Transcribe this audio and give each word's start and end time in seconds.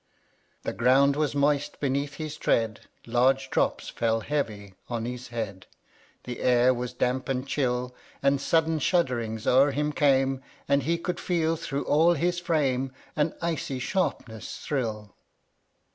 10. 0.63 0.73
The 0.73 0.77
ground 0.79 1.15
was 1.15 1.35
moist 1.35 1.79
beneath 1.79 2.15
his 2.15 2.35
tread; 2.35 2.87
Large 3.05 3.51
drops 3.51 3.89
fell 3.89 4.21
heavy 4.21 4.73
on 4.89 5.05
his 5.05 5.27
head; 5.27 5.67
The 6.23 6.39
air 6.39 6.73
was 6.73 6.91
damp 6.93 7.29
and 7.29 7.47
chill; 7.47 7.93
And 8.23 8.41
sudden 8.41 8.79
shudderings 8.79 9.45
o'er 9.45 9.69
him 9.69 9.93
came, 9.93 10.41
And 10.67 10.81
he 10.81 10.97
could 10.97 11.19
feel 11.19 11.55
through 11.55 11.85
all 11.85 12.13
his 12.15 12.39
frame 12.39 12.91
An 13.15 13.35
icy 13.43 13.77
sharpness 13.77 14.57
thrill. 14.57 15.13